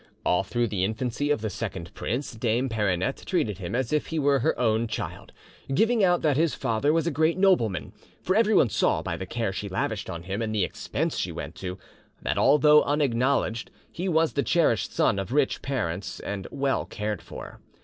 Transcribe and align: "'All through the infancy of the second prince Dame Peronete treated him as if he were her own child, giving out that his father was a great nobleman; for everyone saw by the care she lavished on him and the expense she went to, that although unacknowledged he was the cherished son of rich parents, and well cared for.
"'All 0.25 0.41
through 0.41 0.65
the 0.67 0.83
infancy 0.83 1.29
of 1.29 1.41
the 1.41 1.49
second 1.51 1.93
prince 1.93 2.31
Dame 2.33 2.69
Peronete 2.69 3.23
treated 3.23 3.59
him 3.59 3.75
as 3.75 3.93
if 3.93 4.07
he 4.07 4.17
were 4.17 4.39
her 4.39 4.59
own 4.59 4.87
child, 4.87 5.31
giving 5.75 6.03
out 6.03 6.23
that 6.23 6.35
his 6.37 6.55
father 6.55 6.91
was 6.91 7.05
a 7.05 7.11
great 7.11 7.37
nobleman; 7.37 7.93
for 8.19 8.35
everyone 8.35 8.67
saw 8.69 9.03
by 9.03 9.15
the 9.15 9.27
care 9.27 9.53
she 9.53 9.69
lavished 9.69 10.09
on 10.09 10.23
him 10.23 10.41
and 10.41 10.55
the 10.55 10.63
expense 10.63 11.17
she 11.19 11.31
went 11.31 11.53
to, 11.53 11.77
that 12.19 12.39
although 12.39 12.81
unacknowledged 12.81 13.69
he 13.91 14.09
was 14.09 14.33
the 14.33 14.41
cherished 14.41 14.91
son 14.91 15.19
of 15.19 15.31
rich 15.31 15.61
parents, 15.61 16.19
and 16.19 16.47
well 16.49 16.83
cared 16.87 17.21
for. 17.21 17.59